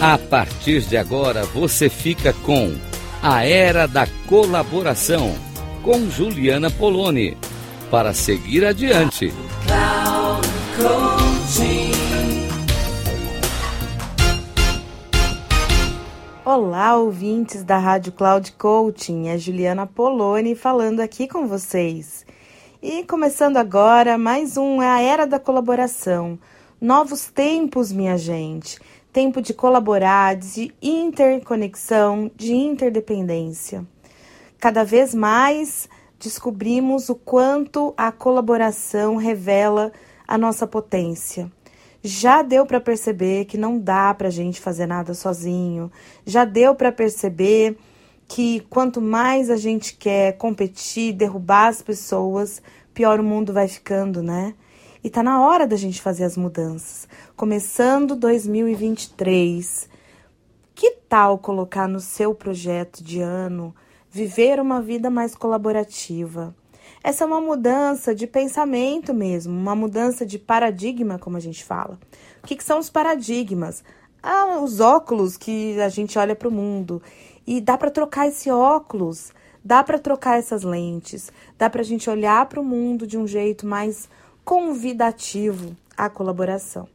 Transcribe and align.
A 0.00 0.18
partir 0.18 0.82
de 0.82 0.94
agora 0.94 1.46
você 1.46 1.88
fica 1.88 2.34
com 2.44 2.76
A 3.22 3.46
Era 3.46 3.88
da 3.88 4.06
Colaboração 4.28 5.34
com 5.82 6.10
Juliana 6.10 6.70
Poloni 6.70 7.34
para 7.90 8.12
seguir 8.12 8.66
adiante. 8.66 9.32
Olá, 16.44 16.96
ouvintes 16.96 17.64
da 17.64 17.78
Rádio 17.78 18.12
Cloud 18.12 18.52
Coaching. 18.52 19.28
É 19.28 19.38
Juliana 19.38 19.86
Poloni 19.86 20.54
falando 20.54 21.00
aqui 21.00 21.26
com 21.26 21.46
vocês. 21.46 22.26
E 22.82 23.02
começando 23.04 23.56
agora, 23.56 24.18
mais 24.18 24.58
um 24.58 24.78
a 24.78 25.00
Era 25.00 25.26
da 25.26 25.38
Colaboração. 25.38 26.38
Novos 26.78 27.30
tempos, 27.30 27.90
minha 27.90 28.18
gente. 28.18 28.78
Tempo 29.16 29.40
de 29.40 29.54
colaborar, 29.54 30.36
de 30.36 30.74
interconexão, 30.82 32.30
de 32.36 32.52
interdependência. 32.52 33.82
Cada 34.60 34.84
vez 34.84 35.14
mais 35.14 35.88
descobrimos 36.20 37.08
o 37.08 37.14
quanto 37.14 37.94
a 37.96 38.12
colaboração 38.12 39.16
revela 39.16 39.90
a 40.28 40.36
nossa 40.36 40.66
potência. 40.66 41.50
Já 42.02 42.42
deu 42.42 42.66
para 42.66 42.78
perceber 42.78 43.46
que 43.46 43.56
não 43.56 43.78
dá 43.78 44.12
para 44.12 44.28
a 44.28 44.30
gente 44.30 44.60
fazer 44.60 44.84
nada 44.84 45.14
sozinho. 45.14 45.90
Já 46.26 46.44
deu 46.44 46.74
para 46.74 46.92
perceber 46.92 47.78
que 48.28 48.60
quanto 48.68 49.00
mais 49.00 49.48
a 49.48 49.56
gente 49.56 49.96
quer 49.96 50.36
competir, 50.36 51.14
derrubar 51.14 51.68
as 51.68 51.80
pessoas, 51.80 52.60
pior 52.92 53.18
o 53.18 53.24
mundo 53.24 53.50
vai 53.50 53.66
ficando, 53.66 54.22
né? 54.22 54.52
E 55.06 55.08
tá 55.08 55.22
na 55.22 55.40
hora 55.40 55.68
da 55.68 55.76
gente 55.76 56.02
fazer 56.02 56.24
as 56.24 56.36
mudanças. 56.36 57.06
Começando 57.36 58.16
2023. 58.16 59.88
Que 60.74 60.96
tal 61.08 61.38
colocar 61.38 61.86
no 61.86 62.00
seu 62.00 62.34
projeto 62.34 63.04
de 63.04 63.20
ano 63.20 63.72
viver 64.10 64.58
uma 64.58 64.82
vida 64.82 65.08
mais 65.08 65.36
colaborativa? 65.36 66.52
Essa 67.04 67.22
é 67.22 67.26
uma 67.28 67.40
mudança 67.40 68.12
de 68.16 68.26
pensamento 68.26 69.14
mesmo, 69.14 69.56
uma 69.56 69.76
mudança 69.76 70.26
de 70.26 70.40
paradigma, 70.40 71.20
como 71.20 71.36
a 71.36 71.40
gente 71.40 71.62
fala. 71.62 72.00
O 72.42 72.46
que, 72.48 72.56
que 72.56 72.64
são 72.64 72.80
os 72.80 72.90
paradigmas? 72.90 73.84
Ah, 74.20 74.58
os 74.60 74.80
óculos 74.80 75.36
que 75.36 75.80
a 75.80 75.88
gente 75.88 76.18
olha 76.18 76.34
para 76.34 76.48
o 76.48 76.52
mundo. 76.52 77.00
E 77.46 77.60
dá 77.60 77.78
para 77.78 77.92
trocar 77.92 78.26
esse 78.26 78.50
óculos, 78.50 79.32
dá 79.64 79.84
para 79.84 80.00
trocar 80.00 80.36
essas 80.36 80.64
lentes, 80.64 81.30
dá 81.56 81.70
para 81.70 81.82
a 81.82 81.84
gente 81.84 82.10
olhar 82.10 82.44
para 82.46 82.60
o 82.60 82.64
mundo 82.64 83.06
de 83.06 83.16
um 83.16 83.24
jeito 83.24 83.64
mais 83.64 84.08
convidativo 84.46 85.76
à 85.96 86.08
colaboração. 86.08 86.88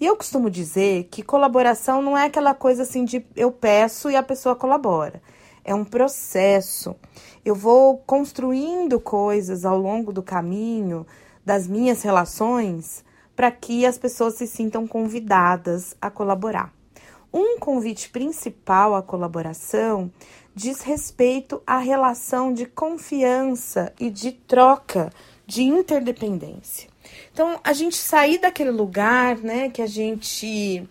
E 0.00 0.06
eu 0.06 0.16
costumo 0.16 0.48
dizer 0.48 1.04
que 1.10 1.22
colaboração 1.22 2.00
não 2.00 2.16
é 2.16 2.24
aquela 2.24 2.54
coisa 2.54 2.82
assim 2.82 3.04
de 3.04 3.24
eu 3.36 3.52
peço 3.52 4.10
e 4.10 4.16
a 4.16 4.22
pessoa 4.22 4.56
colabora. 4.56 5.22
É 5.62 5.74
um 5.74 5.84
processo. 5.84 6.96
Eu 7.44 7.54
vou 7.54 7.98
construindo 7.98 8.98
coisas 8.98 9.66
ao 9.66 9.76
longo 9.76 10.14
do 10.14 10.22
caminho 10.22 11.06
das 11.44 11.68
minhas 11.68 12.00
relações 12.00 13.04
para 13.36 13.50
que 13.50 13.84
as 13.84 13.98
pessoas 13.98 14.36
se 14.36 14.46
sintam 14.46 14.86
convidadas 14.86 15.94
a 16.00 16.10
colaborar. 16.10 16.72
Um 17.30 17.58
convite 17.58 18.08
principal 18.08 18.94
à 18.94 19.02
colaboração 19.02 20.10
diz 20.54 20.80
respeito 20.80 21.62
à 21.66 21.76
relação 21.76 22.50
de 22.54 22.64
confiança 22.64 23.92
e 24.00 24.08
de 24.08 24.32
troca, 24.32 25.12
de 25.46 25.64
interdependência. 25.64 26.93
Então, 27.32 27.58
a 27.62 27.72
gente 27.72 27.96
sair 27.96 28.38
daquele 28.38 28.70
lugar, 28.70 29.38
né, 29.38 29.70
que 29.70 29.82
a 29.82 29.86
gente 29.86 30.86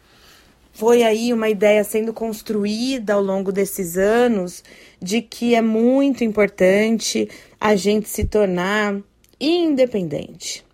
foi 0.74 1.04
aí 1.04 1.32
uma 1.32 1.50
ideia 1.50 1.84
sendo 1.84 2.12
construída 2.12 3.14
ao 3.14 3.22
longo 3.22 3.52
desses 3.52 3.96
anos 3.96 4.64
de 5.00 5.22
que 5.22 5.54
é 5.54 5.62
muito 5.62 6.24
importante 6.24 7.30
a 7.62 7.76
gente 7.76 8.10
se 8.10 8.26
tornar 8.26 9.00
independente. 9.40 10.66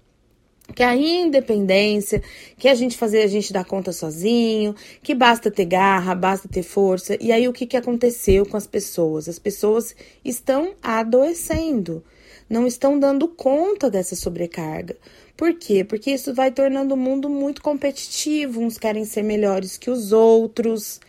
Que 0.74 0.84
a 0.84 0.96
independência, 0.96 2.22
que 2.58 2.68
a 2.68 2.75
gente 2.75 2.96
fazer 2.96 3.24
a 3.24 3.28
gente 3.28 3.52
dar 3.52 3.66
conta 3.66 3.91
sozinho, 3.91 4.74
que 5.02 5.14
basta 5.14 5.52
ter 5.52 5.66
garra, 5.66 6.16
basta 6.16 6.47
ter 6.47 6.64
força. 6.64 7.18
E 7.19 7.31
aí 7.31 7.47
o 7.47 7.53
que, 7.53 7.66
que 7.66 7.75
aconteceu 7.75 8.46
com 8.46 8.56
as 8.56 8.68
pessoas? 8.68 9.28
As 9.28 9.40
pessoas 9.40 9.96
estão 10.24 10.75
adoecendo, 10.81 12.03
não 12.50 12.66
estão 12.66 13.00
dando 13.00 13.28
conta 13.28 13.90
dessa 13.90 14.16
sobrecarga. 14.16 14.98
Por 15.38 15.54
quê? 15.54 15.84
Porque 15.84 16.12
isso 16.12 16.34
vai 16.34 16.52
tornando 16.52 16.96
o 16.96 16.98
mundo 16.98 17.30
muito 17.30 17.62
competitivo, 17.62 18.62
uns 18.62 18.78
querem 18.78 19.06
ser 19.06 19.24
melhores 19.24 19.78
que 19.78 19.90
os 19.90 20.12
outros. 20.12 21.00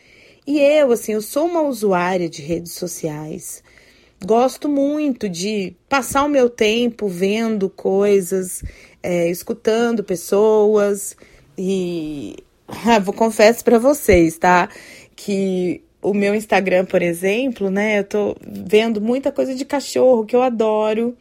E 0.46 0.60
eu, 0.60 0.92
assim, 0.92 1.12
eu 1.12 1.22
sou 1.22 1.46
uma 1.46 1.62
usuária 1.62 2.28
de 2.28 2.42
redes 2.42 2.72
sociais. 2.72 3.62
Gosto 4.24 4.68
muito 4.68 5.28
de 5.28 5.74
passar 5.88 6.24
o 6.24 6.28
meu 6.28 6.50
tempo 6.50 7.08
vendo 7.08 7.70
coisas, 7.70 8.62
é, 9.02 9.30
escutando 9.30 10.04
pessoas 10.04 11.16
e 11.56 12.36
vou 13.02 13.14
confesso 13.14 13.64
para 13.64 13.78
vocês, 13.78 14.36
tá? 14.36 14.68
Que 15.16 15.82
o 16.02 16.14
meu 16.14 16.34
Instagram, 16.34 16.84
por 16.84 17.02
exemplo, 17.02 17.70
né? 17.70 17.98
Eu 17.98 18.04
tô 18.04 18.36
vendo 18.46 19.00
muita 19.00 19.32
coisa 19.32 19.54
de 19.54 19.64
cachorro 19.64 20.24
que 20.24 20.36
eu 20.36 20.42
adoro. 20.42 21.16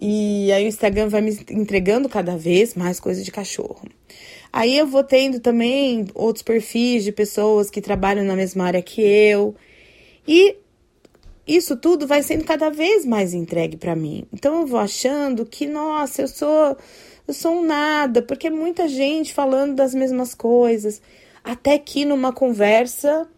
E 0.00 0.50
aí 0.52 0.64
o 0.64 0.68
Instagram 0.68 1.08
vai 1.08 1.20
me 1.20 1.38
entregando 1.50 2.08
cada 2.08 2.36
vez 2.36 2.74
mais 2.74 2.98
coisa 2.98 3.22
de 3.22 3.30
cachorro. 3.30 3.82
Aí 4.52 4.76
eu 4.76 4.86
vou 4.86 5.04
tendo 5.04 5.38
também 5.40 6.06
outros 6.14 6.42
perfis 6.42 7.04
de 7.04 7.12
pessoas 7.12 7.70
que 7.70 7.80
trabalham 7.80 8.24
na 8.24 8.34
mesma 8.34 8.64
área 8.64 8.82
que 8.82 9.02
eu. 9.02 9.54
E 10.26 10.56
isso 11.46 11.76
tudo 11.76 12.06
vai 12.06 12.22
sendo 12.22 12.44
cada 12.44 12.70
vez 12.70 13.04
mais 13.04 13.34
entregue 13.34 13.76
para 13.76 13.94
mim. 13.94 14.24
Então 14.32 14.60
eu 14.60 14.66
vou 14.66 14.80
achando 14.80 15.44
que, 15.44 15.66
nossa, 15.66 16.22
eu 16.22 16.28
sou 16.28 16.76
eu 17.28 17.34
sou 17.34 17.52
um 17.60 17.64
nada, 17.64 18.22
porque 18.22 18.48
é 18.48 18.50
muita 18.50 18.88
gente 18.88 19.32
falando 19.32 19.76
das 19.76 19.94
mesmas 19.94 20.34
coisas. 20.34 21.00
Até 21.44 21.78
que 21.78 22.04
numa 22.04 22.32
conversa 22.32 23.28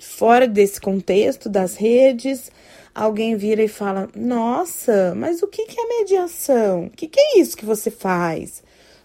fora 0.00 0.48
desse 0.48 0.80
contexto 0.80 1.48
das 1.48 1.76
redes, 1.76 2.50
alguém 2.94 3.36
vira 3.36 3.62
e 3.62 3.68
fala: 3.68 4.08
Nossa, 4.16 5.14
mas 5.14 5.42
o 5.42 5.46
que, 5.46 5.66
que 5.66 5.78
é 5.78 5.98
mediação? 6.00 6.86
O 6.86 6.90
que, 6.90 7.06
que 7.06 7.20
é 7.20 7.38
isso 7.38 7.56
que 7.56 7.64
você 7.64 7.90
faz? 7.90 8.62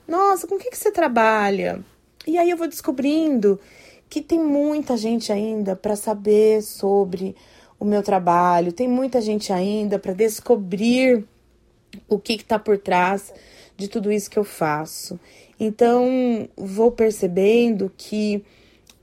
Nossa, 0.07 0.47
com 0.47 0.55
o 0.55 0.59
que, 0.59 0.71
que 0.71 0.77
você 0.77 0.91
trabalha? 0.91 1.83
E 2.25 2.37
aí 2.37 2.49
eu 2.49 2.57
vou 2.57 2.67
descobrindo 2.67 3.59
que 4.09 4.21
tem 4.21 4.39
muita 4.39 4.95
gente 4.95 5.31
ainda 5.31 5.75
para 5.75 5.95
saber 5.95 6.61
sobre 6.61 7.35
o 7.79 7.85
meu 7.85 8.01
trabalho, 8.01 8.71
tem 8.71 8.87
muita 8.87 9.19
gente 9.19 9.51
ainda 9.51 9.99
para 9.99 10.13
descobrir 10.13 11.25
o 12.07 12.17
que 12.17 12.33
está 12.33 12.57
por 12.57 12.77
trás 12.77 13.33
de 13.75 13.87
tudo 13.87 14.11
isso 14.11 14.29
que 14.29 14.39
eu 14.39 14.43
faço. 14.43 15.19
Então, 15.59 16.47
vou 16.55 16.91
percebendo 16.91 17.91
que 17.97 18.43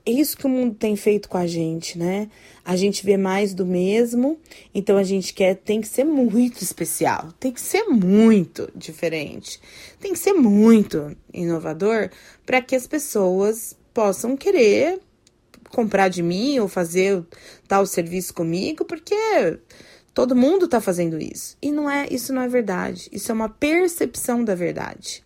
é 0.05 0.11
isso 0.11 0.37
que 0.37 0.47
o 0.47 0.49
mundo 0.49 0.75
tem 0.75 0.97
feito 0.97 1.29
com 1.29 1.39
a 1.39 1.47
gente, 1.47 1.97
né? 1.99 2.29
A 2.65 2.75
gente 2.77 3.05
vê 3.05 3.17
mais 3.17 3.55
do 3.55 3.65
mesmo, 3.65 4.39
então 4.75 4.97
a 4.97 5.05
gente 5.05 5.33
quer, 5.33 5.55
tem 5.55 5.81
que 5.81 5.87
ser 5.87 6.05
muito 6.05 6.63
especial, 6.63 7.33
tem 7.39 7.53
que 7.53 7.61
ser 7.61 7.85
muito 7.85 8.69
diferente, 8.75 9.61
tem 10.01 10.13
que 10.13 10.19
ser 10.19 10.33
muito 10.33 11.17
inovador 11.33 12.11
para 12.45 12.61
que 12.61 12.75
as 12.75 12.87
pessoas 12.87 13.77
possam 13.95 14.37
querer 14.37 15.01
comprar 15.71 16.09
de 16.09 16.23
mim 16.23 16.59
ou 16.59 16.69
fazer 16.69 17.25
tal 17.69 17.87
serviço 17.87 18.35
comigo, 18.35 18.85
porque 18.85 19.59
todo 20.13 20.37
mundo 20.37 20.67
está 20.67 20.81
fazendo 20.81 21.21
isso. 21.21 21.57
E 21.63 21.71
não 21.71 21.89
é, 21.89 22.07
isso 22.11 22.33
não 22.33 22.43
é 22.43 22.49
verdade. 22.49 23.09
Isso 23.13 23.31
é 23.31 23.35
uma 23.35 23.49
percepção 23.49 24.45
da 24.45 24.55
verdade. 24.55 25.25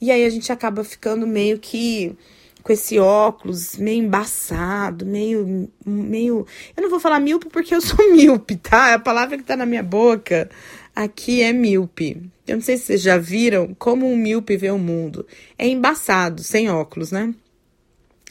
E 0.00 0.10
aí 0.10 0.24
a 0.24 0.30
gente 0.30 0.52
acaba 0.52 0.84
ficando 0.84 1.26
meio 1.26 1.58
que 1.58 2.16
com 2.62 2.72
esse 2.72 2.98
óculos 2.98 3.76
meio 3.76 4.04
embaçado, 4.04 5.06
meio. 5.06 5.70
meio. 5.84 6.46
Eu 6.76 6.82
não 6.82 6.90
vou 6.90 7.00
falar 7.00 7.20
míope 7.20 7.48
porque 7.48 7.74
eu 7.74 7.80
sou 7.80 7.98
míope, 8.12 8.56
tá? 8.56 8.94
A 8.94 8.98
palavra 8.98 9.38
que 9.38 9.44
tá 9.44 9.56
na 9.56 9.66
minha 9.66 9.82
boca 9.82 10.50
aqui 10.94 11.42
é 11.42 11.52
míope. 11.52 12.20
Eu 12.46 12.56
não 12.56 12.62
sei 12.62 12.76
se 12.76 12.86
vocês 12.86 13.02
já 13.02 13.18
viram 13.18 13.74
como 13.78 14.10
um 14.10 14.16
míope 14.16 14.56
vê 14.56 14.70
o 14.70 14.78
mundo. 14.78 15.26
É 15.56 15.66
embaçado, 15.66 16.42
sem 16.42 16.68
óculos, 16.68 17.10
né? 17.10 17.34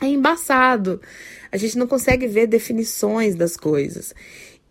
É 0.02 0.08
embaçado. 0.08 1.02
A 1.52 1.58
gente 1.58 1.78
não 1.78 1.88
consegue 1.88 2.28
ver 2.28 2.48
definições 2.48 3.36
das 3.36 3.56
coisas. 3.56 4.14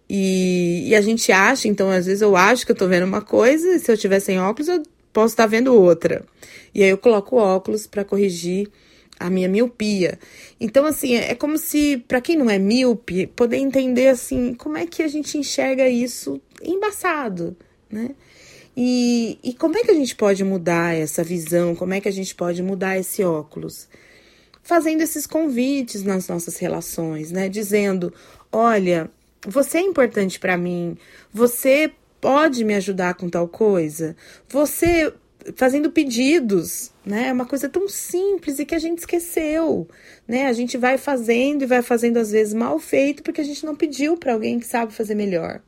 E, 0.09 0.89
e, 0.89 0.95
a 0.95 1.01
gente 1.01 1.33
acha, 1.33 1.67
então, 1.67 1.91
às 1.91 2.07
vezes 2.07 2.23
eu 2.23 2.37
acho 2.37 2.65
que 2.65 2.73
eu 2.73 2.77
tô 2.77 2.87
vendo 2.87 3.05
uma 3.05 3.21
coisa, 3.21 3.75
e 3.75 3.81
se 3.81 3.91
eu 3.91 3.97
tiver 3.97 4.21
sem 4.21 4.39
óculos, 4.39 4.69
eu 4.69 4.83
posso 5.13 5.33
estar 5.33 5.47
vendo 5.47 5.75
outra. 5.75 6.25
E 6.75 6.83
aí 6.83 6.91
eu 6.91 6.99
coloco 6.99 7.37
óculos 7.37 7.87
para 7.87 8.05
corrigir 8.05 8.69
a 9.19 9.31
minha 9.31 9.49
miopia. 9.49 10.19
Então, 10.61 10.85
assim, 10.85 11.15
é 11.15 11.35
como 11.35 11.59
se, 11.59 12.05
para 12.09 12.21
quem 12.21 12.37
não 12.37 12.51
é 12.51 12.59
míope, 12.59 13.27
poder 13.29 13.57
entender, 13.57 14.09
assim, 14.09 14.55
como 14.55 14.77
é 14.77 14.87
que 14.87 15.03
a 15.03 15.09
gente 15.09 15.39
enxerga 15.39 15.89
isso 15.89 16.41
embaçado, 16.63 17.57
né? 17.91 18.11
E, 18.77 19.39
e 19.43 19.55
como 19.55 19.79
é 19.79 19.83
que 19.83 19.91
a 19.91 19.95
gente 19.95 20.15
pode 20.15 20.45
mudar 20.45 20.95
essa 20.95 21.25
visão? 21.25 21.75
Como 21.75 21.95
é 21.95 22.01
que 22.01 22.09
a 22.09 22.13
gente 22.13 22.35
pode 22.35 22.63
mudar 22.63 22.99
esse 22.99 23.25
óculos? 23.25 23.89
fazendo 24.67 25.01
esses 25.01 25.29
convites 25.29 26.03
nas 26.03 26.27
nossas 26.29 26.59
relações, 26.59 27.31
né? 27.31 27.49
Dizendo: 27.49 28.13
olha, 28.53 29.09
você 29.47 29.79
é 29.79 29.83
importante 29.83 30.41
para 30.41 30.59
mim, 30.59 30.99
você 31.33 31.93
pode 32.21 32.65
me 32.65 32.75
ajudar 32.75 33.15
com 33.15 33.31
tal 33.31 33.47
coisa, 33.47 34.17
você 34.49 35.13
fazendo 35.55 35.91
pedidos, 35.91 36.91
né? 37.05 37.29
É 37.29 37.33
uma 37.33 37.47
coisa 37.47 37.69
tão 37.69 37.89
simples 37.89 38.59
e 38.59 38.65
que 38.65 38.75
a 38.75 38.79
gente 38.79 38.99
esqueceu, 38.99 39.89
né? 40.27 40.47
A 40.47 40.53
gente 40.53 40.77
vai 40.77 40.99
fazendo 40.99 41.63
e 41.63 41.67
vai 41.67 41.83
fazendo 41.83 42.17
às 42.19 42.31
vezes 42.31 42.55
mal 42.55 42.79
feito 42.79 43.23
porque 43.23 43.41
a 43.41 43.45
gente 43.45 43.65
não 43.65 43.77
pediu 43.77 44.17
para 44.17 44.33
alguém 44.33 44.59
que 44.59 44.67
sabe 44.67 44.93
fazer 44.93 45.15
melhor. 45.15 45.63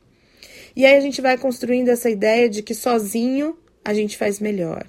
E 0.75 0.85
aí 0.87 0.97
a 0.97 1.01
gente 1.01 1.21
vai 1.21 1.37
construindo 1.37 1.89
essa 1.89 2.09
ideia 2.11 2.49
de 2.49 2.63
que 2.63 2.75
sozinho 2.75 3.57
a 3.85 3.95
gente 3.95 4.17
faz 4.17 4.41
melhor. 4.41 4.87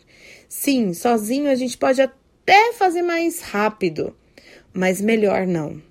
Sim, 0.47 0.93
sozinho 0.93 1.49
a 1.49 1.55
gente 1.55 1.77
pode 1.77 2.01
até 2.01 2.73
fazer 2.73 3.01
mais 3.01 3.41
rápido, 3.41 4.15
mas 4.73 4.99
melhor 5.01 5.45
não. 5.45 5.81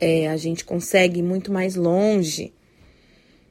É, 0.00 0.28
a 0.28 0.36
gente 0.36 0.64
consegue 0.64 1.20
ir 1.20 1.24
muito 1.24 1.52
mais 1.52 1.74
longe 1.74 2.52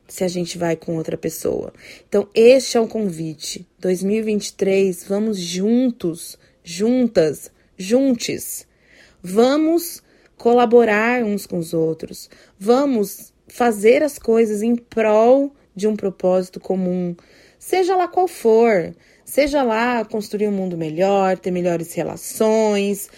se 0.08 0.24
a 0.24 0.28
gente 0.28 0.58
vai 0.58 0.76
com 0.76 0.96
outra 0.96 1.18
pessoa. 1.18 1.74
Então, 2.08 2.28
este 2.34 2.78
é 2.78 2.80
o 2.80 2.88
convite. 2.88 3.68
2023, 3.80 5.04
vamos 5.04 5.38
juntos, 5.38 6.38
juntas, 6.64 7.52
juntes. 7.78 8.66
Vamos 9.22 10.02
colaborar 10.38 11.24
uns 11.24 11.46
com 11.46 11.58
os 11.58 11.74
outros. 11.74 12.30
Vamos 12.58 13.34
fazer 13.48 14.04
as 14.04 14.18
coisas 14.18 14.62
em 14.62 14.76
prol 14.76 15.54
de 15.76 15.88
um 15.88 15.96
propósito 15.96 16.60
comum, 16.60 17.16
seja 17.60 17.96
lá 17.96 18.08
qual 18.08 18.28
for. 18.28 18.96
Seja 19.24 19.62
lá 19.62 20.06
construir 20.06 20.48
um 20.48 20.54
mundo 20.54 20.78
melhor, 20.78 21.38
ter 21.38 21.52
melhores 21.52 21.94
relações, 21.94 23.10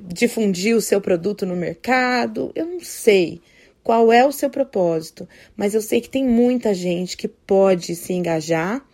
difundir 0.00 0.76
o 0.76 0.80
seu 0.80 1.00
produto 1.00 1.44
no 1.44 1.56
mercado, 1.56 2.52
eu 2.54 2.64
não 2.64 2.78
sei 2.78 3.40
qual 3.82 4.12
é 4.12 4.24
o 4.26 4.32
seu 4.32 4.50
propósito, 4.50 5.28
mas 5.56 5.74
eu 5.74 5.80
sei 5.80 6.00
que 6.00 6.10
tem 6.10 6.24
muita 6.24 6.74
gente 6.74 7.16
que 7.16 7.28
pode 7.28 7.94
se 7.96 8.12
engajar 8.12 8.84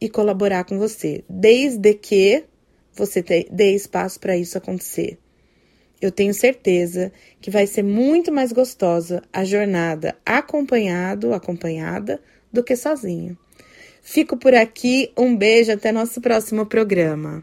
e 0.00 0.08
colaborar 0.08 0.64
com 0.64 0.78
você, 0.78 1.24
desde 1.28 1.94
que 1.94 2.44
você 2.92 3.22
dê 3.50 3.74
espaço 3.74 4.20
para 4.20 4.36
isso 4.36 4.56
acontecer. 4.56 5.18
Eu 6.00 6.12
tenho 6.12 6.34
certeza 6.34 7.12
que 7.40 7.50
vai 7.50 7.66
ser 7.66 7.82
muito 7.82 8.30
mais 8.30 8.52
gostosa 8.52 9.22
a 9.32 9.44
jornada 9.44 10.16
acompanhado, 10.24 11.32
acompanhada, 11.32 12.20
do 12.52 12.62
que 12.62 12.76
sozinho. 12.76 13.36
Fico 14.02 14.36
por 14.36 14.54
aqui, 14.54 15.10
um 15.16 15.34
beijo, 15.34 15.72
até 15.72 15.90
nosso 15.90 16.20
próximo 16.20 16.66
programa. 16.66 17.42